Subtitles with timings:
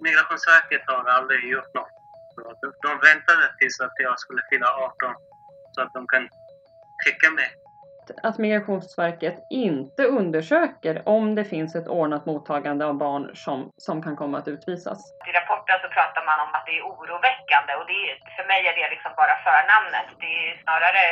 [0.00, 1.88] Migrationsverket har aldrig gjort något.
[2.60, 5.14] De, de väntade tills att jag skulle fylla 18
[5.70, 6.28] så att de kan
[7.04, 7.48] skicka mig.
[8.22, 14.16] Att Migrationsverket inte undersöker om det finns ett ordnat mottagande av barn som, som kan
[14.16, 14.98] komma att utvisas.
[15.30, 18.60] I rapporten så pratar man om att det är oroväckande och det är, för mig
[18.66, 20.06] är det liksom bara förnamnet.
[20.20, 21.02] Det är snarare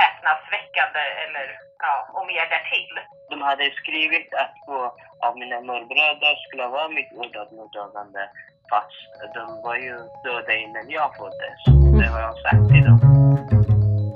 [0.00, 1.46] häpnadsväckande eller
[1.86, 2.94] ja, och mer därtill.
[3.30, 4.78] De hade skrivit att två
[5.26, 8.22] av mina morbröder skulle vara mitt ordnat mottagande
[8.70, 9.00] fast
[9.34, 9.94] de var ju
[10.24, 11.58] döda innan jag föddes.
[12.00, 12.98] Det har jag sagt till dem.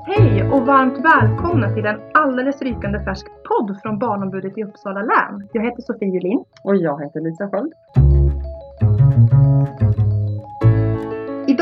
[0.07, 5.49] Hej och varmt välkomna till en alldeles rykande färsk podd från Barnombudet i Uppsala län.
[5.53, 6.45] Jag heter Sofie Julin.
[6.65, 7.73] Och jag heter Lisa Sköld.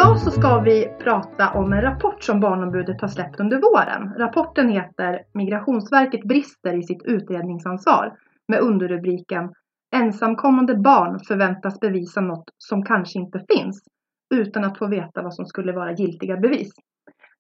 [0.09, 4.15] Idag så ska vi prata om en rapport som Barnombudet har släppt under våren.
[4.19, 8.17] Rapporten heter Migrationsverket brister i sitt utredningsansvar
[8.49, 9.53] med underrubriken
[9.97, 13.83] Ensamkommande barn förväntas bevisa något som kanske inte finns
[14.35, 16.73] utan att få veta vad som skulle vara giltiga bevis.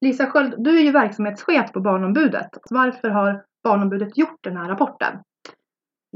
[0.01, 2.51] Lisa Sköld, du är ju verksamhetschef på Barnombudet.
[2.71, 5.19] Varför har Barnombudet gjort den här rapporten?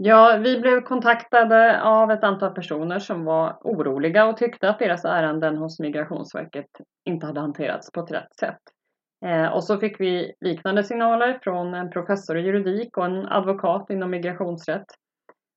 [0.05, 5.05] Ja, vi blev kontaktade av ett antal personer som var oroliga och tyckte att deras
[5.05, 6.67] ärenden hos Migrationsverket
[7.05, 8.59] inte hade hanterats på ett rätt sätt.
[9.25, 13.91] Eh, och så fick vi liknande signaler från en professor i juridik och en advokat
[13.91, 14.87] inom migrationsrätt.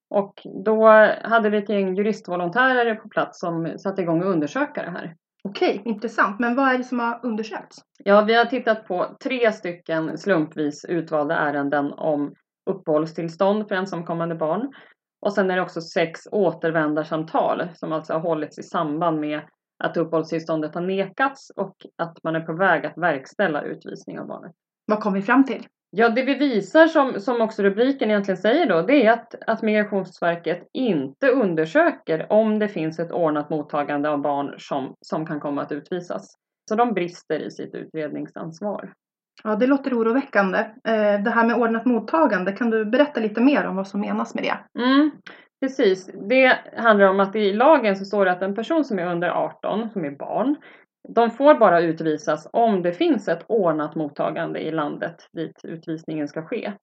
[0.10, 0.34] Och
[0.66, 0.88] då
[1.24, 5.16] hade vi ett gäng juristvolontärer på plats som satte igång och undersöka det här.
[5.44, 6.40] Okej, intressant.
[6.40, 7.78] Men vad är det som har undersökts?
[8.04, 12.34] Ja, vi har tittat på tre stycken slumpvis utvalda ärenden om
[12.66, 14.74] uppehållstillstånd för ensamkommande barn.
[15.22, 19.42] Och sen är det också sex återvändarsamtal som alltså har hållits i samband med
[19.84, 24.52] att uppehållstillståndet har nekats och att man är på väg att verkställa utvisning av barnet.
[24.86, 25.68] Vad kom vi fram till?
[25.90, 29.62] Ja, det vi visar som, som också rubriken egentligen säger då, det är att, att
[29.62, 35.62] Migrationsverket inte undersöker om det finns ett ordnat mottagande av barn som, som kan komma
[35.62, 36.36] att utvisas.
[36.70, 38.94] Så de brister i sitt utredningsansvar.
[39.46, 40.58] Ja, det låter oroväckande.
[40.60, 44.36] Eh, Det här med ordnat mottagande, kan du berätta lite mer om vad som menas
[44.36, 44.84] med det?
[44.84, 45.12] Mm,
[45.62, 49.06] precis, det handlar om att i lagen så står det att en person som är
[49.06, 50.56] under 18, som är barn,
[51.08, 56.42] de får bara utvisas om det finns ett ordnat mottagande i landet dit utvisningen ska
[56.42, 56.74] ske.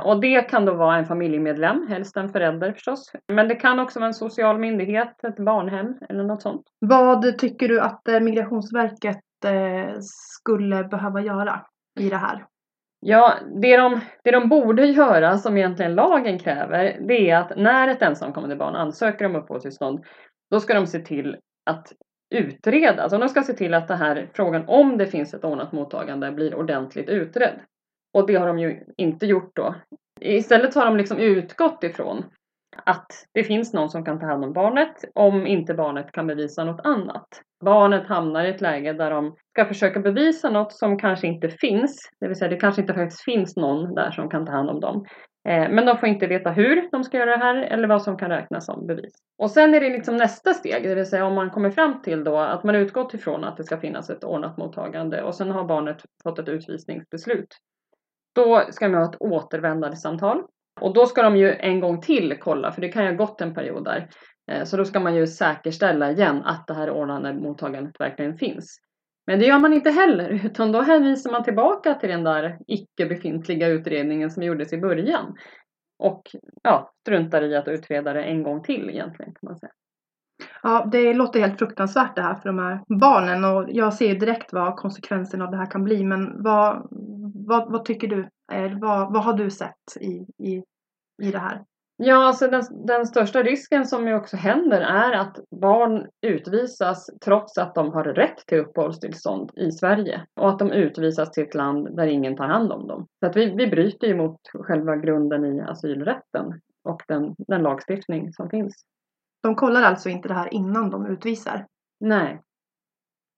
[0.00, 3.12] Och det kan då vara en familjemedlem, helst en förälder förstås.
[3.32, 6.62] Men det kan också vara en social myndighet, ett barnhem eller något sånt.
[6.78, 11.60] Vad tycker du att eh, Migrationsverket eh, skulle behöva göra
[12.00, 12.46] i det här?
[13.00, 17.88] Ja, det de, det de borde göra, som egentligen lagen kräver, det är att när
[17.88, 20.04] ett ensamkommande barn ansöker om uppehållstillstånd,
[20.50, 21.36] då ska de se till
[21.66, 21.92] att
[22.34, 25.72] utreda, alltså de ska se till att den här frågan om det finns ett ordnat
[25.72, 27.60] mottagande blir ordentligt utredd.
[28.14, 29.74] Och det har de ju inte gjort då.
[30.20, 32.24] Istället har de liksom utgått ifrån
[32.84, 36.64] att det finns någon som kan ta hand om barnet om inte barnet kan bevisa
[36.64, 37.42] något annat.
[37.64, 42.08] Barnet hamnar i ett läge där de ska försöka bevisa något som kanske inte finns,
[42.20, 44.80] det vill säga det kanske inte faktiskt finns någon där som kan ta hand om
[44.80, 45.06] dem.
[45.48, 48.16] Eh, men de får inte veta hur de ska göra det här eller vad som
[48.16, 49.12] kan räknas som bevis.
[49.38, 52.24] Och sen är det liksom nästa steg, det vill säga om man kommer fram till
[52.24, 55.64] då att man utgått ifrån att det ska finnas ett ordnat mottagande och sen har
[55.64, 57.56] barnet fått ett utvisningsbeslut.
[58.34, 60.42] Då ska man ha ett återvändandesamtal
[60.80, 63.40] och då ska de ju en gång till kolla, för det kan ju ha gått
[63.40, 64.08] en period där.
[64.50, 68.80] Eh, så då ska man ju säkerställa igen att det här ordnade mottagandet verkligen finns.
[69.26, 73.06] Men det gör man inte heller, utan då hänvisar man tillbaka till den där icke
[73.06, 75.36] befintliga utredningen som gjordes i början.
[75.98, 76.22] Och
[76.62, 79.72] ja, struntar i att utreda det en gång till egentligen kan man säga.
[80.62, 84.14] Ja, det låter helt fruktansvärt det här för de här barnen och jag ser ju
[84.14, 86.04] direkt vad konsekvenserna av det här kan bli.
[86.04, 86.88] Men vad,
[87.46, 88.28] vad, vad tycker du?
[88.52, 90.64] Eh, vad, vad har du sett i, i,
[91.22, 91.64] i det här?
[92.02, 97.58] Ja, alltså den, den största risken som ju också händer är att barn utvisas trots
[97.58, 101.96] att de har rätt till uppehållstillstånd i Sverige och att de utvisas till ett land
[101.96, 103.06] där ingen tar hand om dem.
[103.20, 108.32] Så att vi, vi bryter ju mot själva grunden i asylrätten och den, den lagstiftning
[108.32, 108.84] som finns.
[109.42, 111.66] De kollar alltså inte det här innan de utvisar.
[112.00, 112.40] Nej,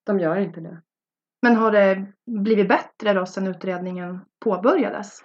[0.06, 0.82] de gör inte det.
[1.42, 5.22] Men har det blivit bättre då sedan utredningen påbörjades?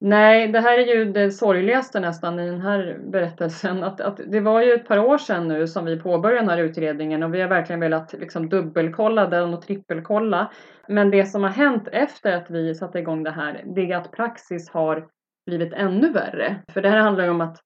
[0.00, 3.82] Nej, det här är ju det sorgligaste nästan i den här berättelsen.
[3.82, 6.58] Att, att det var ju ett par år sedan nu som vi påbörjade den här
[6.58, 10.52] utredningen och vi har verkligen velat liksom dubbelkolla den och trippelkolla.
[10.88, 14.12] Men det som har hänt efter att vi satte igång det här, det är att
[14.12, 15.08] praxis har
[15.46, 16.62] blivit ännu värre.
[16.72, 17.56] För det här handlar ju om att,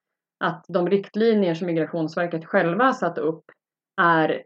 [0.45, 3.45] att de riktlinjer som Migrationsverket själva har satt upp
[4.01, 4.43] är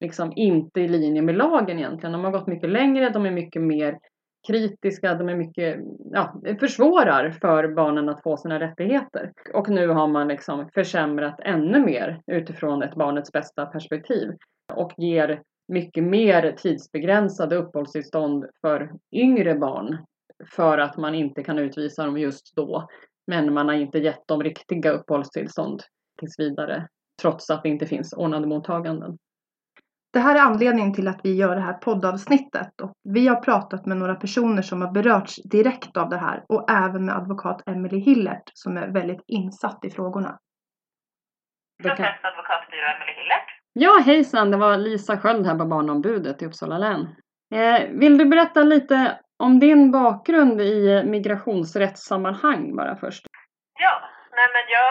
[0.00, 2.12] liksom inte i linje med lagen egentligen.
[2.12, 3.98] De har gått mycket längre, de är mycket mer
[4.46, 5.80] kritiska, de är mycket,
[6.12, 9.32] ja, försvårar för barnen att få sina rättigheter.
[9.54, 14.28] Och nu har man liksom försämrat ännu mer utifrån ett barnets bästa perspektiv
[14.74, 19.98] och ger mycket mer tidsbegränsade uppehållstillstånd för yngre barn
[20.50, 22.88] för att man inte kan utvisa dem just då.
[23.26, 25.82] Men man har inte gett dem riktiga uppehållstillstånd
[26.18, 26.88] tills vidare
[27.22, 29.18] trots att det inte finns ordnade mottaganden.
[30.12, 33.86] Det här är anledningen till att vi gör det här poddavsnittet och vi har pratat
[33.86, 37.98] med några personer som har berörts direkt av det här och även med advokat Emily
[37.98, 40.38] Hillert som är väldigt insatt i frågorna.
[41.82, 43.48] Processadvokatbyrå Emily Hillert.
[43.72, 47.00] Ja, hejsan, det var Lisa Sköld här på Barnombudet i Uppsala län.
[47.54, 53.22] Eh, vill du berätta lite om din bakgrund i migrationsrättssammanhang bara först?
[53.80, 53.94] Ja,
[54.36, 54.90] nej men jag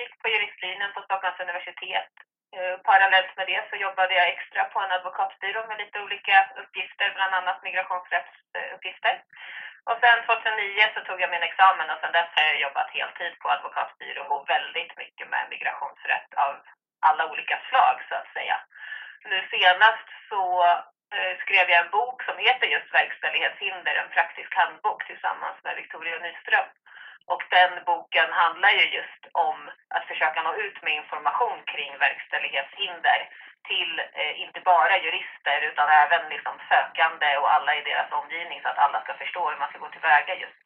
[0.00, 2.12] gick på juristlinjen på Stockholms universitet
[2.56, 7.12] Eh, parallellt med det så jobbade jag extra på en advokatbyrå med lite olika uppgifter,
[7.14, 9.22] bland annat migrationsrättsuppgifter.
[9.88, 13.38] Och sen 2009 så tog jag min examen och sen dess har jag jobbat heltid
[13.38, 16.54] på advokatbyrå och väldigt mycket med migrationsrätt av
[17.00, 18.56] alla olika slag så att säga.
[19.24, 20.64] Nu senast så
[21.14, 26.18] eh, skrev jag en bok som heter just Verkställighetshinder, en praktisk handbok tillsammans med Victoria
[26.18, 26.68] Nyström.
[27.26, 33.28] Och den boken handlar ju just om att försöka nå ut med information kring verkställighetshinder
[33.68, 38.68] till eh, inte bara jurister utan även liksom sökande och alla i deras omgivning så
[38.68, 40.64] att alla ska förstå hur man ska gå tillväga just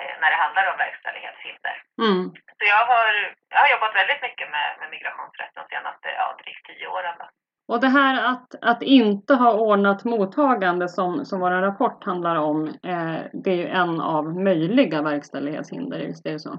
[0.00, 1.76] eh, när det handlar om verkställighetshinder.
[2.04, 2.24] Mm.
[2.58, 6.66] Så jag har, jag har jobbat väldigt mycket med, med migrationsrätt de senaste ja, drygt
[6.66, 7.14] tio åren.
[7.18, 7.26] Då.
[7.68, 12.58] Och det här att, att inte ha ordnat mottagande som, som vår rapport handlar om,
[12.66, 16.54] eh, det är ju en av möjliga verkställighetshinder, visst är det så?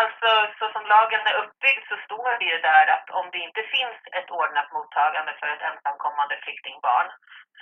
[0.00, 0.28] Alltså,
[0.58, 3.98] så som lagen är uppbyggd så står det ju där att om det inte finns
[4.18, 7.08] ett ordnat mottagande för ett ensamkommande flyktingbarn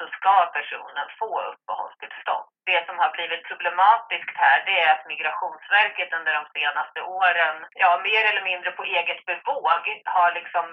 [0.01, 2.47] så ska personen få uppehållstillstånd.
[2.71, 7.91] Det som har blivit problematiskt här det är att Migrationsverket under de senaste åren, ja
[8.09, 9.85] mer eller mindre på eget bevåg,
[10.17, 10.67] har liksom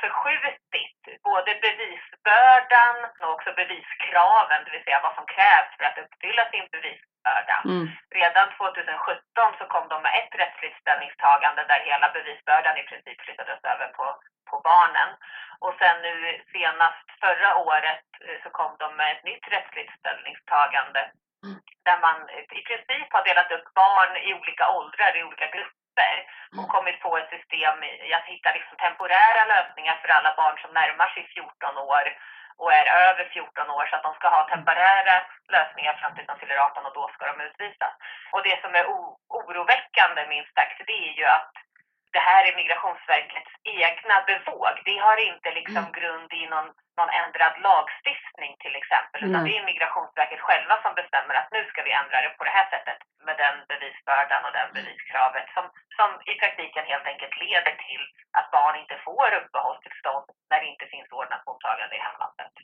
[0.00, 6.44] förskjutit både bevisbördan och också beviskraven, det vill säga vad som krävs för att uppfylla
[6.52, 7.56] sin bevisbörda.
[7.64, 7.86] Mm.
[8.20, 13.60] Redan 2017 så kom de med ett rättsligt ställningstagande där hela bevisbördan i princip flyttades
[13.72, 14.06] över på,
[14.50, 15.10] på barnen.
[15.64, 16.14] Och sen nu
[16.52, 21.00] senast förra året eh, så kom de med ett nytt rättsligt ställningstagande
[21.44, 21.58] mm.
[21.86, 22.16] där man
[22.58, 26.16] i princip har delat upp barn i olika åldrar, i olika grupper
[26.58, 27.76] och kommit på ett system
[28.08, 32.06] i att hitta liksom temporära lösningar för alla barn som närmar sig 14 år
[32.56, 35.14] och är över 14 år så att de ska ha temporära
[35.48, 37.94] lösningar fram tills de fyller 18 och då ska de utvisas.
[38.32, 38.86] Och det som är
[39.28, 41.52] oroväckande minst sagt det är ju att
[42.16, 43.52] det här är Migrationsverkets
[43.82, 44.74] egna bevåg.
[44.88, 45.96] Det har inte liksom mm.
[45.98, 46.68] grund i någon,
[46.98, 49.20] någon ändrad lagstiftning till exempel.
[49.26, 49.46] Utan mm.
[49.46, 52.68] det är Migrationsverket själva som bestämmer att nu ska vi ändra det på det här
[52.70, 55.64] sättet med den bevisbördan och den beviskravet som,
[55.98, 58.04] som i praktiken helt enkelt leder till
[58.38, 62.54] att barn inte får uppehållstillstånd när det inte finns ordnat mottagande i hemlandet.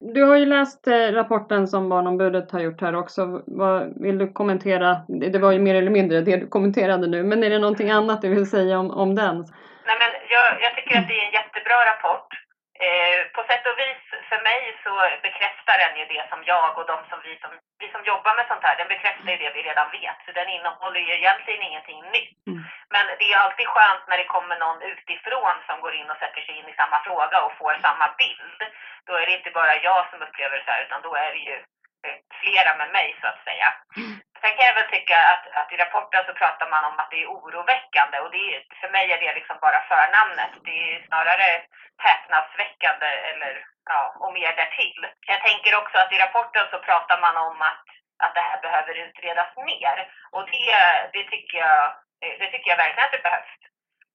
[0.00, 3.42] Du har ju läst eh, rapporten som Barnombudet har gjort här också.
[3.46, 4.96] Vad vill du kommentera?
[5.08, 8.22] Det var ju mer eller mindre det du kommenterade nu, men är det någonting annat
[8.22, 9.36] du vill säga om, om den?
[9.36, 12.28] Nej, men jag, jag tycker att det är en jättebra rapport.
[12.86, 14.92] Eh, på sätt och vis, för mig så
[15.26, 18.46] bekräftar den ju det som jag och de som vi som, vi som jobbar med
[18.48, 20.18] sånt här, den bekräftar ju det vi redan vet.
[20.24, 22.46] Så den innehåller ju egentligen ingenting nytt.
[22.46, 22.62] Mm.
[22.94, 26.40] Men det är alltid skönt när det kommer någon utifrån som går in och sätter
[26.40, 28.60] sig in i samma fråga och får samma bild.
[29.06, 31.42] Då är det inte bara jag som upplever det så här, utan då är det
[31.50, 31.56] ju
[32.06, 33.68] Eh, flera med mig så att säga.
[34.40, 37.22] Sen kan jag väl tycka att, att i rapporten så pratar man om att det
[37.22, 40.52] är oroväckande och det är, för mig är det liksom bara förnamnet.
[40.64, 41.46] Det är snarare
[42.06, 45.06] häpnadsväckande eller ja, och mer därtill.
[45.26, 47.84] Jag tänker också att i rapporten så pratar man om att,
[48.24, 49.96] att det här behöver utredas mer
[50.30, 50.66] och det,
[51.12, 53.67] det, tycker, jag, det tycker jag verkligen att det behövs.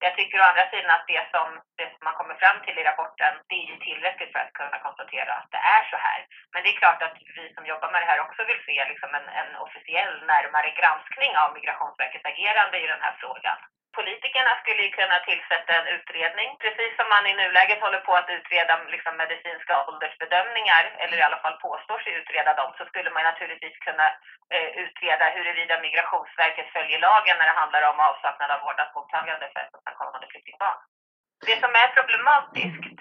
[0.06, 1.48] Jag tycker å andra sidan att det som,
[1.80, 4.78] det som man kommer fram till i rapporten, det är ju tillräckligt för att kunna
[4.86, 6.20] konstatera att det är så här.
[6.54, 9.10] Men det är klart att vi som jobbar med det här också vill se liksom
[9.20, 13.58] en, en officiell närmare granskning av Migrationsverkets agerande i den här frågan.
[13.98, 18.30] Politikerna skulle ju kunna tillsätta en utredning, precis som man i nuläget håller på att
[18.38, 23.24] utreda liksom, medicinska åldersbedömningar, eller i alla fall påstår sig utreda dem, så skulle man
[23.24, 24.08] naturligtvis kunna
[24.54, 29.62] eh, utreda huruvida Migrationsverket följer lagen när det handlar om avsaknad av vårdat mottagande för
[29.62, 30.80] ensamkommande flyktingbarn.
[31.48, 33.00] Det som är problematiskt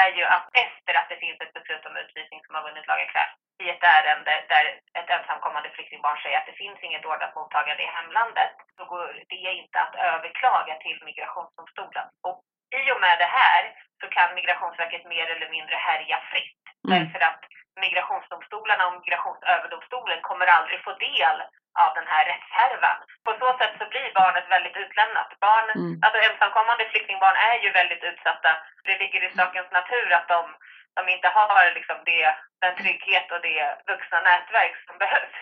[0.00, 3.06] är ju att efter att det finns ett beslut om utvisning som har vunnit laga
[3.14, 4.64] kraft i ett ärende där
[4.98, 9.36] ett ensamkommande flyktingbarn säger att det finns inget ordnat mottagande i hemlandet så går det
[9.62, 12.06] inte att överklaga till Migrationsdomstolen.
[12.26, 12.38] Och
[12.82, 13.62] i och med det här
[14.00, 16.62] så kan Migrationsverket mer eller mindre härja fritt.
[16.88, 16.90] Mm.
[16.92, 17.40] Därför att
[17.80, 21.36] migrationsdomstolarna och migrationsöverdomstolen kommer aldrig få del
[21.84, 22.98] av den här rättshärvan.
[23.24, 25.30] På så sätt så blir barnet väldigt utlämnat.
[25.40, 26.00] Barn, Mm.
[26.04, 28.50] alltså ensamkommande flyktingbarn är ju väldigt utsatta.
[28.84, 30.42] Det ligger i sakens natur att de,
[30.98, 32.24] de inte har liksom det,
[32.64, 33.60] den trygghet och det
[33.92, 35.36] vuxna nätverk som behövs.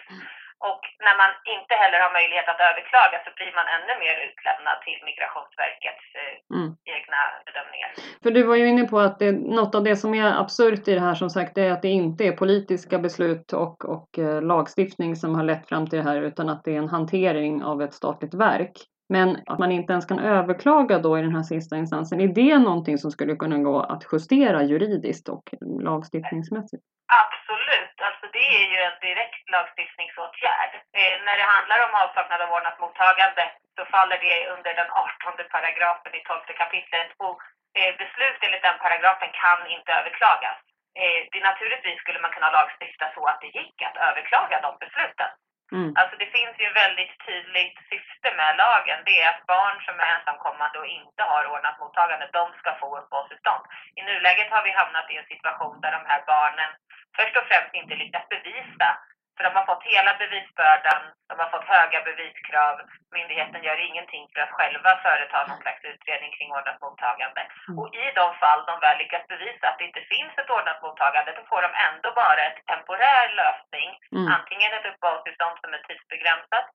[0.69, 4.77] Och när man inte heller har möjlighet att överklaga så blir man ännu mer utlämnad
[4.87, 6.71] till Migrationsverkets eh, Mm.
[6.97, 7.91] egna bedömningar.
[8.23, 10.95] För du var ju inne på att det, något av det som är absurt i
[10.95, 15.17] det här som sagt är att det inte är politiska beslut och, och eh, lagstiftning
[15.17, 17.95] som har lett fram till det här utan att det är en hantering av ett
[17.95, 18.73] statligt verk.
[19.09, 22.59] Men att man inte ens kan överklaga då i den här sista instansen, är det
[22.59, 25.45] någonting som skulle kunna gå att justera juridiskt och
[25.89, 26.85] lagstiftningsmässigt?
[27.25, 30.73] Absolut, alltså det är ju en direkt lagstiftningsåtgärd.
[30.99, 33.45] Eh, när det handlar om avsaknad av vårdnadsmottagande
[33.77, 37.39] så faller det under den 18 paragrafen i 12 kapitlet och
[37.79, 40.59] eh, beslut enligt den paragrafen kan inte överklagas.
[41.01, 45.31] Eh, det, naturligtvis skulle man kunna lagstifta så att det gick att överklaga de besluten.
[45.73, 45.91] Mm.
[45.99, 48.99] Alltså det finns ju väldigt tydligt syfte med lagen.
[49.07, 52.89] Det är att barn som är ensamkommande och inte har ordnat mottagande, de ska få
[52.99, 53.65] uppehållstillstånd.
[53.99, 56.71] I nuläget har vi hamnat i en situation där de här barnen
[57.17, 58.89] först och främst inte lyckats bevisa.
[59.37, 61.01] För de har fått hela bevisbördan,
[61.31, 62.75] de har fått höga beviskrav.
[63.17, 67.43] Myndigheten gör ingenting för att själva företa någon slags utredning kring ordnat mottagande.
[67.69, 67.79] Mm.
[67.79, 71.31] Och i de fall de väl lyckas bevisa att det inte finns ett ordnat mottagande,
[71.39, 74.29] då får de ändå bara ett temporär lösning Mm.
[74.37, 76.67] antingen ett uppehållstillstånd som är tidsbegränsat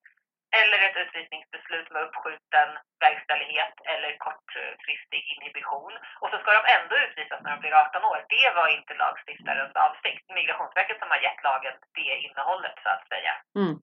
[0.58, 2.68] eller ett utvisningsbeslut med uppskjuten
[3.06, 5.92] verkställighet eller kortfristig inhibition.
[6.20, 8.18] Och så ska de ändå utvisas när de blir 18 år.
[8.28, 10.24] Det var inte lagstiftarens avsikt.
[10.40, 13.34] Migrationsverket som har gett lagen det innehållet så att säga.
[13.60, 13.74] Mm.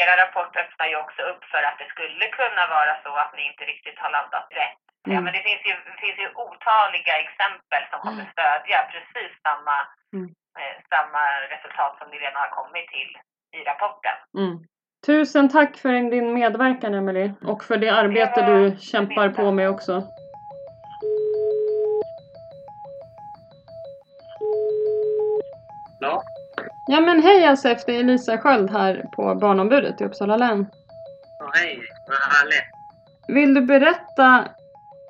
[0.00, 3.42] Era rapport öppnar ju också upp för att det skulle kunna vara så att ni
[3.50, 4.78] inte riktigt har landat rätt.
[5.02, 5.24] Ja, Mm.
[5.24, 9.76] men det finns, ju, det finns ju otaliga exempel som kommer stödja precis samma,
[10.12, 10.28] Mm.
[10.60, 13.18] eh, samma resultat som ni redan har kommit till
[13.56, 14.16] i rapporten.
[15.06, 20.02] Tusen tack för din medverkan Emelie och för det arbete du kämpar på med också.
[26.00, 26.22] Ja,
[26.86, 30.66] Ja men hej Asef, det är Lisa Sköld här på Barnombudet i Uppsala län.
[31.40, 32.64] och hej, vad härligt.
[33.28, 34.48] Vill du berätta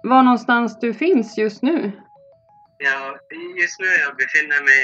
[0.03, 1.93] var någonstans du finns just nu?
[2.79, 3.19] Ja,
[3.61, 4.79] just nu jag befinner mig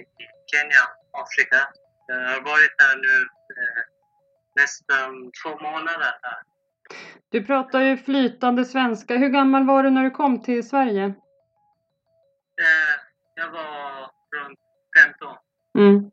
[0.00, 0.82] i Kenya,
[1.22, 1.60] Afrika.
[2.06, 3.16] Jag har varit här nu
[3.58, 3.82] eh,
[4.56, 6.12] nästan två månader.
[6.22, 6.42] Här.
[7.28, 9.16] Du pratar ju flytande svenska.
[9.16, 11.04] Hur gammal var du när du kom till Sverige?
[12.60, 12.96] Eh,
[13.34, 14.58] jag var runt
[15.04, 15.36] 15.
[15.78, 16.10] Mm.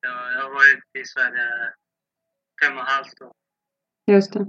[0.00, 1.72] Jag, har varit i Sverige
[2.62, 3.32] fem och ett halvt år.
[4.06, 4.46] Just det.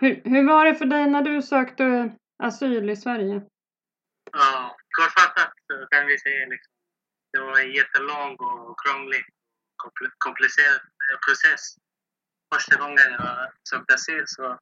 [0.00, 3.42] Hur, hur var det för dig när du sökte asyl i Sverige?
[4.32, 5.52] Ja, kortfattat
[5.90, 6.72] kan vi säga liksom,
[7.32, 9.39] det var en jättelång och krånglig kompl-
[10.18, 11.62] komplicerad eh, process.
[12.54, 14.58] Första gången jag sökte asyl så,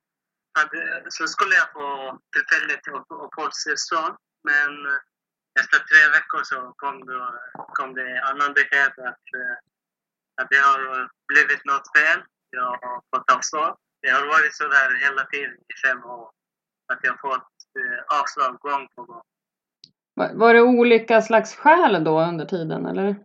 [0.59, 2.89] hade, så skulle jag få tillfälligt
[3.25, 4.15] uppehållstillstånd.
[4.51, 5.01] Men eh,
[5.61, 7.19] efter tre veckor så kom det,
[7.79, 9.57] kom det annan besked att, eh,
[10.41, 12.21] att det har blivit något fel.
[12.51, 13.77] Jag har fått avslag.
[14.03, 16.31] Det har varit så där hela tiden i fem år.
[16.93, 17.53] Att jag har fått
[18.21, 19.23] avslag gång på gång.
[20.19, 23.17] Var det olika slags skäl då under tiden eller?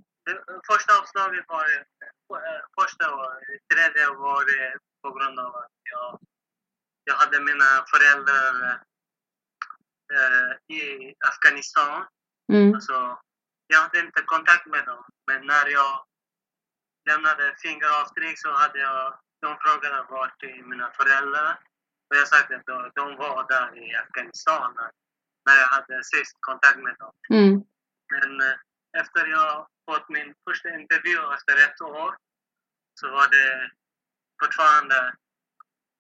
[0.68, 3.32] Första avslaget var eh, första och
[3.74, 6.20] tredje var det på grund av att jag,
[7.04, 8.80] jag hade mina föräldrar
[10.16, 12.06] eh, i Afghanistan.
[12.54, 12.74] Mm.
[12.76, 13.20] Alltså,
[13.68, 15.04] jag hade inte kontakt med dem.
[15.28, 16.06] Men när jag
[17.10, 21.60] lämnade fingeravtryck så hade jag, de frågade vart mina föräldrar.
[22.10, 24.74] Och jag sa att de, de var där i Afghanistan
[25.46, 27.14] när jag hade sist kontakt med dem.
[27.30, 27.64] Mm.
[28.12, 28.58] Men eh,
[28.98, 32.18] efter jag fått min första intervju efter ett år
[33.00, 33.72] så var det
[34.44, 35.16] fortfarande...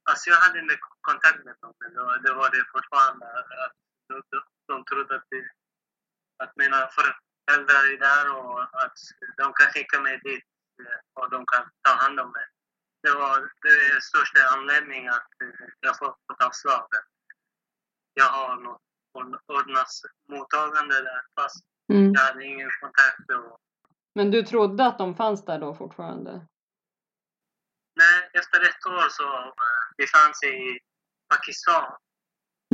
[0.09, 3.73] Alltså jag hade inte kontakt med dem, men då, det var det fortfarande att
[4.07, 5.49] de, de, de trodde att, det,
[6.43, 8.97] att mina föräldrar är där och att
[9.37, 10.43] de kan skicka mig dit
[10.79, 12.47] eh, och de kan ta hand om mig.
[13.03, 16.87] Det var den största anledningen att eh, jag fått avslag.
[18.13, 18.81] Jag har något
[19.47, 22.13] ordnadsmottagande där fast Mm.
[22.13, 23.57] jag hade ingen kontakt.
[24.15, 26.47] Men du trodde att de fanns där då fortfarande?
[27.95, 29.51] nej, efter ett år så eh,
[29.97, 30.79] befann sig i
[31.33, 31.91] Pakistan.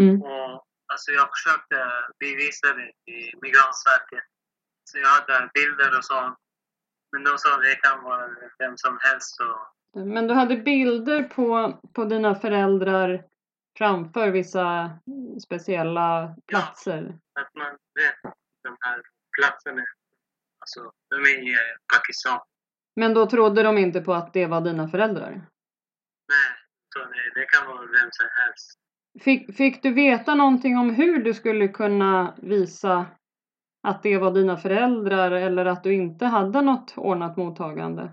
[0.01, 0.21] Mm.
[0.21, 1.77] Och alltså jag försökte
[2.19, 4.25] bevisa det i Migrationsverket.
[4.83, 6.38] Så jag hade bilder och sånt.
[7.11, 9.41] Men de sa att det kan vara vem som helst.
[9.41, 13.25] Och, Men du hade bilder på, på dina föräldrar
[13.77, 14.99] framför vissa
[15.43, 17.19] speciella platser?
[17.39, 18.33] att man vet
[18.69, 19.01] de här
[19.38, 19.83] platserna.
[20.59, 21.55] Alltså, de är i
[21.93, 22.39] Pakistan.
[22.95, 25.31] Men då trodde de inte på att det var dina föräldrar?
[26.29, 26.51] Nej,
[26.93, 26.99] så
[27.35, 28.79] det, kan vara vem som helst.
[29.23, 33.05] Fick, fick du veta någonting om hur du skulle kunna visa
[33.88, 38.11] att det var dina föräldrar eller att du inte hade något ordnat mottagande?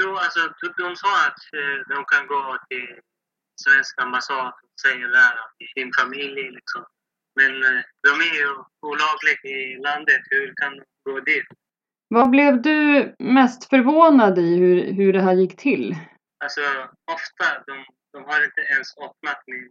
[0.00, 0.40] Jo, alltså
[0.76, 3.00] de, sa att eh, de kan gå till
[3.64, 6.84] svenska ambassaden och säga där att din familj liksom.
[7.34, 7.52] Men
[8.06, 8.48] de är ju
[8.86, 10.22] olagliga i landet.
[10.30, 11.46] Hur kan de gå dit?
[12.08, 15.96] Vad blev du mest förvånad i hur, hur det här gick till?
[16.44, 16.60] Alltså
[17.12, 19.70] ofta, de, de har inte ens öppnat min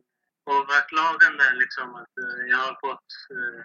[0.50, 3.62] överklagande liksom att eh, jag har fått eh,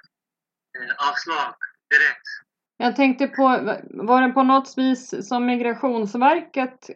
[0.76, 1.54] eh, avslag
[1.90, 2.28] direkt.
[2.76, 3.42] Jag tänkte på,
[3.90, 6.90] var det på något vis som Migrationsverket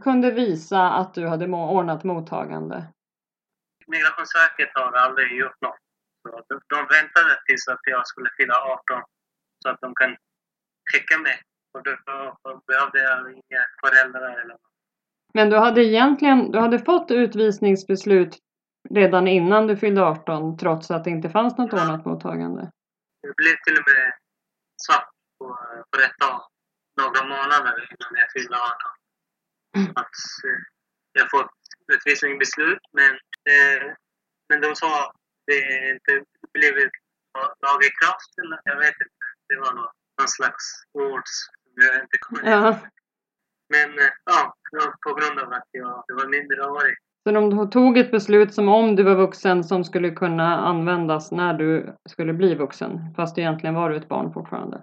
[0.00, 2.84] kunde visa att du hade ordnat mottagande?
[3.86, 5.81] Migrationsverket har aldrig gjort något.
[6.24, 9.02] De, de väntade tills att jag skulle fylla 18
[9.62, 10.16] så att de kan
[10.92, 11.40] skicka mig.
[11.74, 11.96] Och då,
[12.66, 14.60] behövde jag inga föräldrar eller något.
[15.34, 18.38] Men du hade egentligen, du hade fått utvisningsbeslut
[18.90, 21.82] redan innan du fyllde 18 trots att det inte fanns något Ja.
[21.82, 22.70] ordnat mottagande.
[23.22, 24.12] Det blev till och med
[24.86, 25.46] svart på,
[25.90, 26.40] på dag.
[27.00, 29.90] Några månader innan jag fyllde 18.
[29.94, 30.60] Att eh,
[31.12, 31.50] jag fått
[31.92, 33.12] utvisningsbeslut men,
[33.52, 33.94] eh,
[34.48, 35.12] men de sa
[35.46, 36.12] det inte
[36.52, 36.92] blivit
[37.66, 39.24] lagakraft eller jag vet inte.
[39.48, 42.52] Det var någon slags ord som jag inte kommer ihåg.
[42.52, 42.78] Ja.
[43.68, 44.54] Men eh, ja,
[45.06, 46.96] på grund av att jag, jag var minderårig.
[47.22, 51.54] Så de tog ett beslut som om du var vuxen som skulle kunna användas när
[51.54, 53.14] du skulle bli vuxen.
[53.16, 54.76] Fast egentligen var du ett barn fortfarande.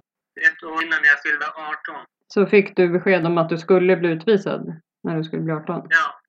[0.48, 2.06] Ett år innan jag fyllde 18.
[2.28, 5.88] Så fick du besked om att du skulle bli utvisad när du skulle bli 18.
[5.90, 6.22] Ja,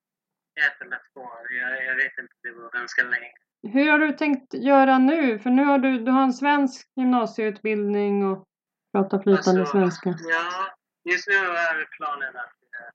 [0.66, 1.52] ett eller två år.
[1.60, 3.32] Jag, jag vet inte, det var ganska länge.
[3.72, 5.38] Hur har du tänkt göra nu?
[5.38, 8.44] För nu har du, du har en svensk gymnasieutbildning och
[8.92, 10.14] pratar flytande Alltså, svenska.
[10.18, 10.74] Ja,
[11.10, 12.88] just nu är planen att, eh,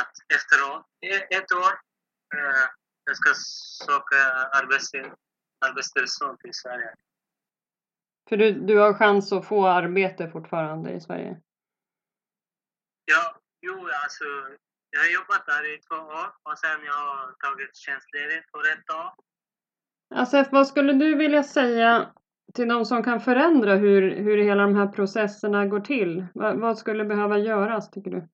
[0.00, 1.72] att efteråt, e- ett år,
[2.34, 2.68] eh,
[3.04, 3.30] jag ska
[3.86, 4.16] söka
[4.52, 5.14] arbetstill-
[5.66, 6.94] arbetstillstånd till Sverige.
[8.28, 11.40] För du, du har chans att få arbete fortfarande i Sverige.
[13.04, 14.24] Ja, jo, alltså,
[14.94, 18.86] jag har jobbat där i två år och sen jag har tagit tjänstledigt på rätt
[18.86, 19.14] dag.
[20.14, 22.12] Asef, vad skulle du vilja säga
[22.54, 26.26] till de som kan förändra hur, hur hela de här processerna går till?
[26.34, 28.28] Vad, vad skulle behöva göras, tycker du?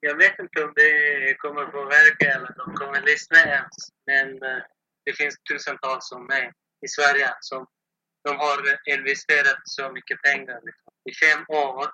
[0.00, 3.76] Jag vet inte om det kommer påverka eller de kommer lyssna ens.
[4.06, 4.62] Men eh,
[5.04, 6.52] det finns tusentals som mig
[6.86, 7.66] i Sverige som
[8.24, 8.58] de har
[8.94, 11.86] investerat så mycket pengar liksom, i fem år.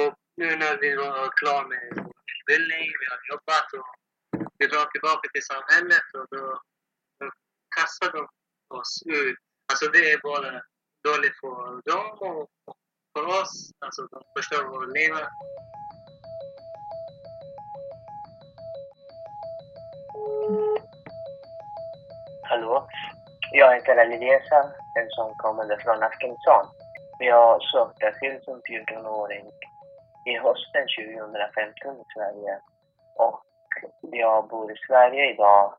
[0.00, 2.11] Och nu när vi var klara med
[2.42, 3.86] utbildning, vi har jobbat och
[4.58, 6.60] vi drar tillbaka till samhället och då,
[7.20, 7.30] då
[7.76, 8.28] kastar de
[8.78, 9.38] oss ut.
[9.72, 10.62] Alltså det är bara
[11.04, 12.50] dåligt för dem och
[13.12, 13.70] för oss.
[13.78, 15.12] Alltså de förstör våra liv.
[22.42, 22.88] Hallå?
[23.50, 26.66] Jag heter Ali Reza, en som kommer från Afghanistan.
[27.18, 29.50] Jag sökte asyl som 14-åring
[30.24, 32.58] i hösten 2015 i Sverige.
[33.16, 33.42] Och
[34.00, 35.74] jag bor i Sverige idag,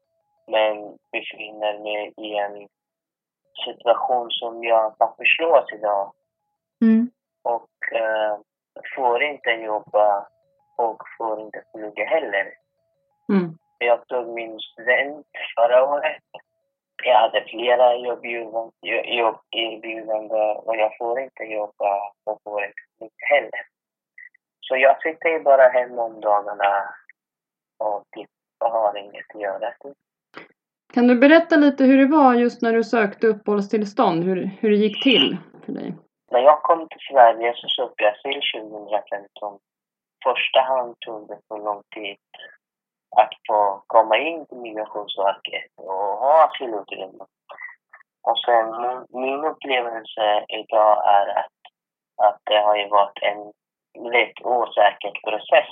[0.47, 2.67] men befinner mig i en
[3.65, 6.13] situation som jag papperslös idag.
[6.81, 7.11] Mm.
[7.43, 8.37] Och eh,
[8.95, 10.27] får inte jobba
[10.77, 12.53] och får inte plugga heller.
[13.33, 13.57] Mm.
[13.77, 16.23] Jag tog min student förra året.
[17.03, 18.71] Jag hade flera jobberbjudanden
[19.03, 23.72] jobberbjudande och jag får inte jobba och får inte plugga heller.
[24.67, 26.89] Så jag sitter ju bara hemma om dagarna
[27.79, 29.73] och typ har inget att göra.
[30.93, 34.23] Kan du berätta lite hur det var just när du sökte uppehållstillstånd?
[34.23, 35.93] Hur, hur det gick till för dig?
[36.31, 39.59] När jag kom till Sverige så sökte jag asyl 2015.
[40.23, 42.17] Första hand tog det så lång tid
[43.15, 47.27] att få komma in till Migrationsverket och ha asylutredning.
[48.27, 51.57] Och sen min- min upplevelse idag är att,
[52.27, 53.51] att det har ju varit en
[53.99, 55.69] rätt osäker process.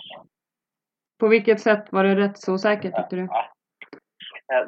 [1.19, 3.27] På vilket sätt var det rätt så säkert tyckte du?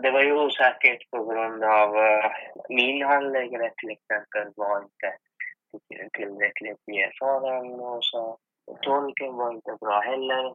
[0.02, 2.32] Det var ju osäkert på grund av eh,
[2.70, 5.18] min handläggare till exempel var inte
[5.88, 8.38] till- tillräckligt erfaren och så.
[8.82, 10.46] Tolken var inte bra heller.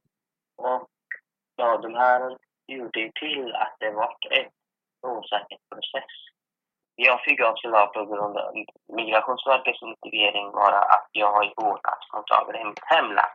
[0.57, 0.89] Och
[1.57, 4.51] ja, de här gjorde ju till att det var en
[5.11, 6.13] osäker process.
[7.01, 8.55] Jag fick avslag på grund av
[8.89, 13.35] Migrationsverkets motivering var att jag har vårdnadsmottagare i mitt hemland.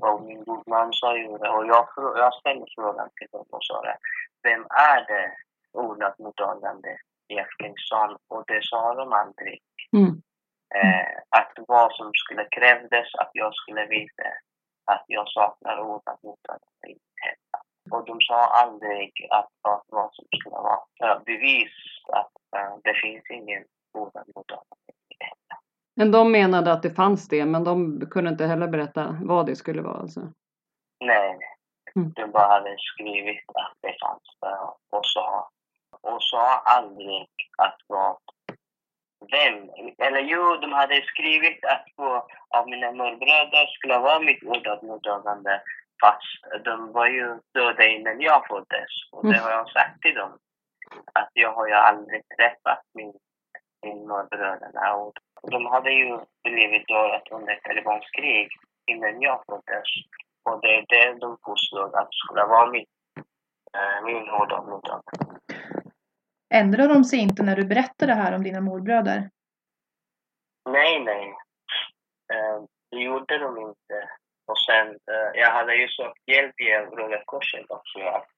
[0.00, 3.64] Och min god man sa ju det och jag, jag ställde frågan till dem och
[3.64, 3.96] sa det.
[4.42, 5.32] Vem är det
[5.72, 8.16] ordnat mottagande i Afghanistan?
[8.28, 9.60] Och det sa de aldrig.
[9.96, 10.12] Mm.
[10.74, 14.28] Eh, att vad som skulle krävdes att jag skulle visa
[14.84, 16.96] att jag saknar ord att mottaga i.
[17.90, 21.72] Och de sa aldrig att att vad som skulle vara bevis
[22.12, 23.64] att eh, det finns ingen
[23.98, 25.24] ord att mottaga i.
[25.96, 29.56] Men de menade att det fanns det, men de kunde inte heller berätta vad det
[29.56, 30.20] skulle vara alltså.
[31.04, 31.38] Nej,
[31.96, 32.12] Mm.
[32.16, 34.58] de bara hade skrivit att det fanns där
[34.90, 35.48] och sa,
[36.00, 37.26] och sa aldrig
[37.58, 38.16] att vad,
[39.30, 42.10] vem, eller jo, de hade skrivit att två
[42.58, 44.42] av mina morbröder skulle vara mitt
[44.82, 45.62] mottagande
[46.02, 48.92] fast de var ju döda innan jag föddes.
[49.12, 49.42] Och det Mm.
[49.44, 50.32] har jag sagt till dem.
[51.12, 53.12] Att jag har ju aldrig träffat min,
[53.86, 54.94] min morbröderna.
[54.94, 55.12] Och
[55.50, 58.48] de hade ju blivit döda under talibanskrig
[58.86, 59.88] innan jag föddes.
[60.44, 62.86] Och det är det de påstod att skulle vara min,
[63.78, 65.02] äh, min mottagande.
[66.54, 69.30] Ändrar de sig inte när du berättar det här om dina morbröder?
[70.70, 71.28] Nej, nej.
[72.34, 74.08] Eh, det gjorde de inte.
[74.52, 78.28] Och sen, eh, jag hade ju sökt hjälp i Röda Korset också att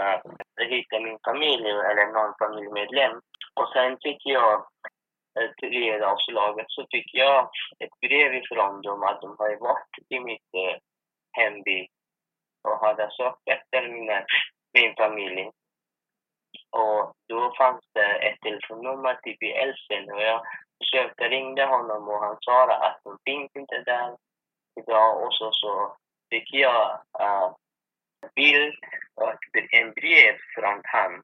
[0.00, 3.14] uh, hitta min familj eller någon familjemedlem.
[3.60, 4.54] Och sen fick jag,
[5.40, 10.20] uh, till avslaget, så fick jag ett brev ifrån dem att de hade varit i
[10.20, 10.76] mitt eh,
[11.38, 11.86] hemby
[12.68, 14.24] och hade sökt efter mina, eh,
[14.72, 15.50] min familj.
[16.70, 19.52] Och då fanns det ett telefonnummer typ i
[20.12, 20.40] och jag
[20.78, 24.16] försökte ringa honom och han sa att de finns inte där
[24.82, 25.22] idag.
[25.22, 25.96] Och så, så
[26.30, 27.48] fick jag uh,
[28.34, 28.78] bild
[29.14, 29.32] och
[29.70, 31.22] en brev från han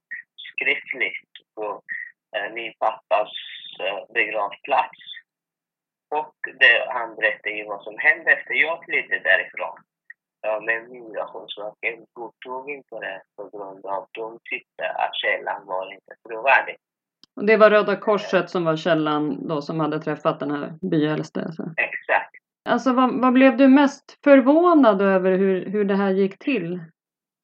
[0.51, 1.83] skriftligt på
[2.37, 3.33] uh, min pappas
[3.81, 5.01] eh, uh, begravplats.
[6.11, 9.79] Och det, han berättade ju vad som hände efter jag flydde därifrån.
[10.40, 15.92] Ja, men Migrationsverket godtog inte det på grund av att de tyckte att källan var
[15.92, 16.77] inte trovärdig.
[17.37, 21.44] Och det var Röda Korset som var källan då som hade träffat den här byäldste.
[21.44, 21.62] Alltså,
[22.68, 26.81] alltså vad, vad blev du mest förvånad över hur, hur det här gick till?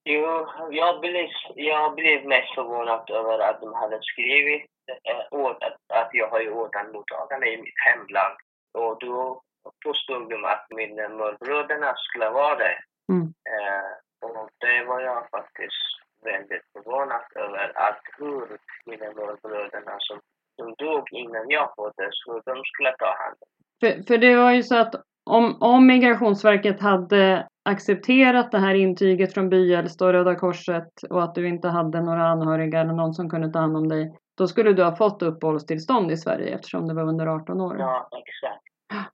[0.05, 4.67] Jo, jag blev, jag blev mest förvånad över att de hade skrivit
[5.11, 8.37] äh, åt, att, att jag har ju återmottagande i mitt hemland.
[8.79, 9.43] Och då
[9.85, 12.79] påstod de att mina morbröderna skulle vara det.
[13.13, 13.27] Mm.
[13.53, 13.93] Eh,
[14.29, 15.85] och det var jag faktiskt
[16.25, 17.73] väldigt förvånad över.
[17.75, 20.21] Att hur mina morbröderna som,
[20.57, 23.49] som dog innan jag föddes, hur de skulle ta hand om
[23.81, 29.35] För, för det var ju så att om, om Migrationsverket hade accepterat det här intyget
[29.35, 33.31] från byäldste och Röda Korset och att du inte hade några anhöriga eller någon som
[33.31, 36.95] kunde ta hand om dig, då skulle du ha fått uppehållstillstånd i Sverige eftersom du
[36.95, 37.77] var under 18 år.
[37.79, 38.65] Ja, exakt.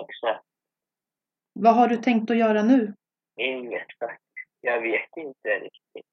[0.00, 0.44] Exakt.
[1.52, 2.94] Vad har du tänkt att göra nu?
[3.40, 4.48] Inget faktiskt.
[4.60, 6.06] Jag vet inte riktigt.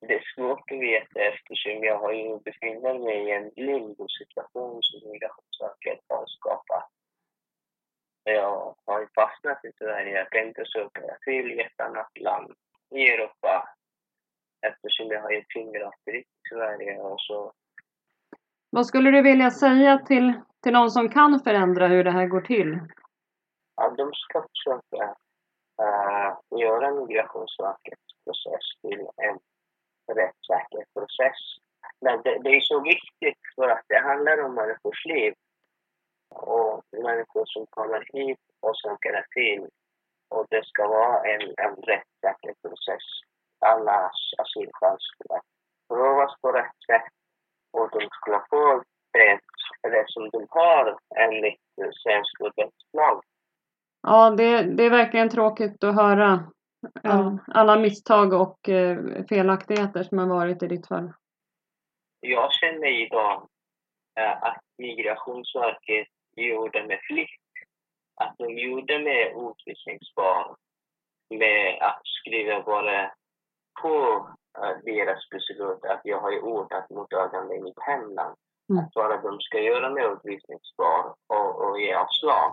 [0.00, 5.10] Det är svårt att veta eftersom jag har ju befinner mig i en limbo-situation som
[5.10, 6.88] Migrationsverket har skapat.
[8.24, 10.18] Jag har ju fastnat i Sverige.
[10.18, 12.52] Jag tänkte söka asyl i ett annat land
[12.94, 13.68] i Europa.
[14.66, 17.52] Eftersom jag har ett fingeravtryck i Sverige och så.
[18.70, 22.40] Vad skulle du vilja säga till, till någon som kan förändra hur det här går
[22.40, 22.80] till?
[23.76, 25.04] Ja, de ska försöka
[25.82, 29.38] uh, göra Migrationsverkets process till en
[30.16, 31.40] rättssäker process.
[32.00, 35.34] Men det, det är så viktigt för att det handlar om människors liv.
[36.34, 39.68] Och människor som kommer hit och söker asyl.
[40.30, 43.06] Och det ska vara en, en rättssäker process.
[43.66, 45.40] Alla asylskäl ska
[45.88, 47.12] prövas på rätt sätt.
[47.72, 49.40] Och de ska få det,
[49.82, 51.60] det som de har enligt
[52.02, 53.22] svensk rättslag.
[54.02, 56.40] Ja, det, det är verkligen tråkigt att höra eh,
[57.02, 57.38] Ja.
[57.46, 61.12] alla misstag och eh, felaktigheter som har varit i ditt fall.
[62.20, 63.48] Jag känner idag
[64.20, 67.28] eh, att Migrationsverket gjorde med flit.
[68.20, 70.56] Att de gjorde med utvisningsbar
[71.30, 73.10] med att skriva bara
[73.82, 73.96] på
[74.58, 78.36] eh, deras beslut att jag har ju ordnat mottagande i mitt hemland.
[78.70, 78.84] Mm.
[78.84, 82.52] Att bara de ska göra med utvisningsbar och, och ge avslag.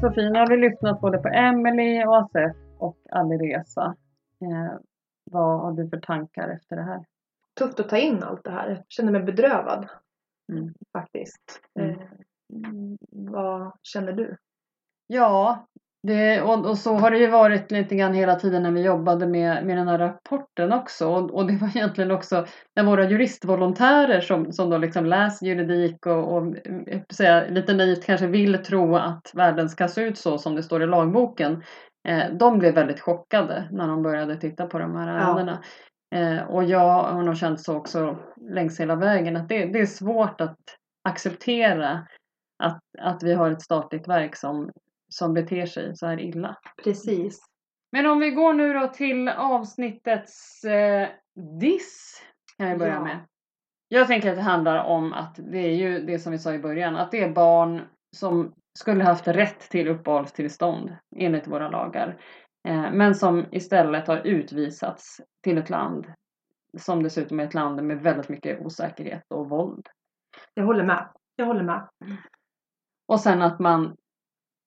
[0.00, 3.96] Sofie, nu har vi lyssnat både på Emily, Asef och Alireza.
[5.26, 7.04] Eh, vad har du för tankar efter det här?
[7.58, 8.68] Tufft att ta in allt det här.
[8.68, 9.88] Jag känner mig bedrövad.
[10.52, 10.74] Mm.
[10.92, 11.60] Faktiskt.
[11.80, 11.90] Mm.
[11.90, 11.98] Eh,
[13.10, 14.36] vad känner du?
[15.06, 15.66] Ja,
[16.06, 19.26] det, och, och så har det ju varit lite grann hela tiden när vi jobbade
[19.26, 21.08] med, med den här rapporten också.
[21.08, 26.06] Och, och det var egentligen också när våra juristvolontärer som, som då liksom läser juridik
[26.06, 26.42] och, och
[27.08, 30.62] får säga, lite naivt kanske vill tro att världen ska se ut så som det
[30.62, 31.62] står i lagboken.
[32.08, 35.14] Eh, de blev väldigt chockade när de började titta på de här Ja.
[35.20, 35.62] ärendena.
[36.14, 39.86] Eh, och jag har nog känt så också längs hela vägen att det, det är
[39.86, 40.58] svårt att
[41.08, 42.06] acceptera
[42.62, 44.70] att, att vi har ett statligt verk som,
[45.08, 46.56] som beter sig så här illa.
[46.84, 47.40] Precis.
[47.92, 51.08] Men om vi går nu då till avsnittets eh,
[51.60, 52.22] diss
[52.58, 53.04] kan jag börja Ja.
[53.04, 53.18] med.
[53.88, 56.58] Jag tänker att det handlar om att det är ju det som vi sa i
[56.58, 57.80] början, att det är barn
[58.16, 62.20] som skulle haft rätt till uppehållstillstånd enligt våra lagar.
[62.68, 66.06] Eh, men som istället har utvisats till ett land
[66.78, 69.88] som dessutom är ett land med väldigt mycket osäkerhet och våld.
[70.54, 71.08] Jag håller med.
[71.36, 71.88] Jag håller med.
[73.08, 73.96] Och sen att man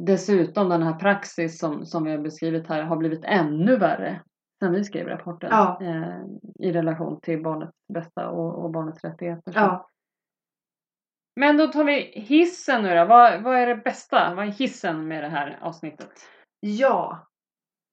[0.03, 4.21] dessutom den här praxis som, som vi har beskrivit här har blivit ännu värre
[4.59, 5.77] sen vi skrev rapporten Ja.
[5.81, 6.21] eh,
[6.59, 9.53] i relation till barnets bästa och, och barnets rättigheter.
[9.55, 9.89] Ja.
[11.37, 13.05] Men då tar vi hissen nu då.
[13.05, 14.33] Vad, vad är det bästa?
[14.35, 16.11] Vad är hissen med det här avsnittet?
[16.59, 17.27] Ja.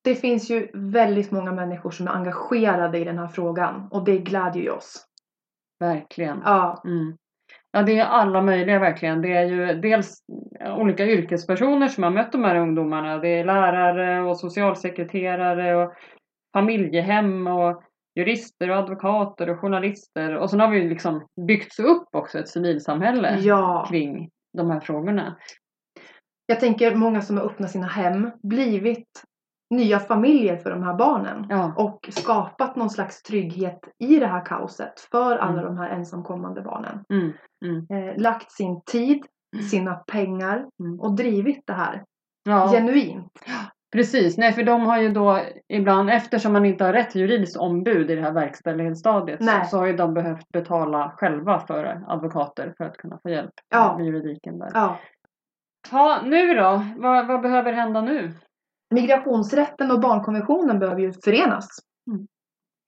[0.04, 4.18] Det finns ju väldigt många människor som är engagerade i den här frågan och det
[4.18, 5.06] glädjer ju oss.
[5.80, 6.42] Verkligen.
[6.44, 6.82] Ja.
[6.84, 7.16] Mm.
[7.70, 9.22] Ja, det är alla möjliga verkligen.
[9.22, 10.18] Det är ju dels
[10.78, 13.18] olika yrkespersoner som har mött de här ungdomarna.
[13.18, 15.94] Det är lärare och socialsekreterare och
[16.56, 17.82] familjehem och
[18.14, 20.36] jurister och advokater och journalister.
[20.36, 23.86] Och sen har vi liksom byggts upp också ett civilsamhälle Ja.
[23.88, 25.36] kring de här frågorna.
[26.46, 29.22] Jag tänker många som har öppnat sina hem, blivit
[29.70, 31.46] nya familjer för de här barnen.
[31.48, 35.64] Ja, Och skapat någon slags trygghet i det här kaoset för alla Mm.
[35.64, 37.04] de här ensamkommande barnen.
[37.12, 37.32] mm,
[37.64, 39.26] mm, Eh, lagt sin tid,
[39.70, 41.00] sina pengar Mm.
[41.00, 42.04] och drivit det här
[42.44, 42.68] ja.
[42.72, 43.32] genuint.
[43.94, 48.10] Precis, nej för de har ju då ibland, eftersom man inte har rätt juridiskt ombud
[48.10, 49.66] i det här verkställighetsstadiet Nej.
[49.66, 53.96] så har ju de behövt betala själva för advokater för att kunna få hjälp Ja.
[53.96, 54.70] med juridiken där.
[54.74, 54.98] Ja.
[55.90, 56.84] Ja, nu då?
[56.96, 58.32] Vad, vad behöver hända nu?
[58.94, 61.66] Migrationsrätten och barnkonventionen behöver ju förenas.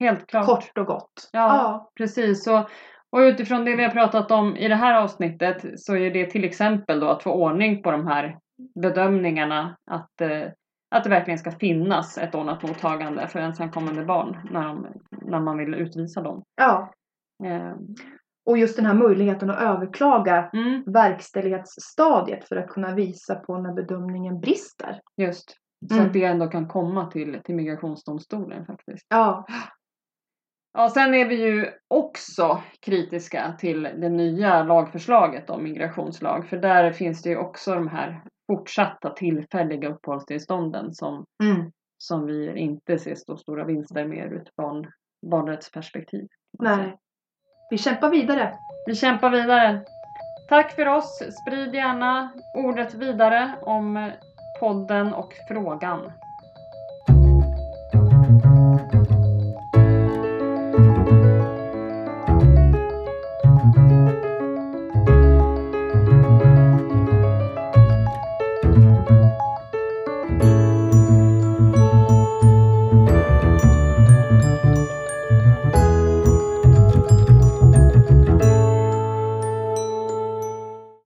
[0.00, 0.46] Helt klart.
[0.46, 1.28] Kort och gott.
[1.32, 1.90] Ja.
[1.98, 2.70] Precis, och,
[3.10, 6.44] och utifrån det vi har pratat om i det här avsnittet så är det till
[6.44, 8.38] exempel då att få ordning på de här
[8.74, 10.48] bedömningarna att, eh,
[10.94, 14.86] att det verkligen ska finnas ett ordnat mottagande för ensamkommande barn när, de,
[15.22, 16.42] när man vill utvisa dem.
[16.56, 16.92] ja.
[17.44, 17.74] Eh,
[18.46, 20.82] Och just den här möjligheten att överklaga mm,
[21.46, 25.00] verkställighetsstadiet för att kunna visa på när bedömningen brister.
[25.16, 25.50] just.
[25.88, 26.06] Så Mm.
[26.06, 29.06] att det ändå kan komma till, till migrationsdomstolen faktiskt.
[29.08, 29.46] Ja,
[30.78, 36.48] Ja, sen är vi ju också kritiska till det nya lagförslaget om migrationslag.
[36.48, 41.72] För där finns det ju också de här fortsatta tillfälliga uppehållstillstånden som, mm.
[41.98, 44.92] som vi inte ser så stora vinster med ur ett barn,
[45.30, 46.28] barnrättsperspektiv.
[46.58, 46.96] nej.
[47.68, 48.58] Vi kämpar vidare.
[48.84, 49.84] Vi kämpar vidare.
[50.48, 51.22] Tack för oss.
[51.38, 54.12] Sprid gärna ordet vidare om
[54.58, 56.12] podden och frågan.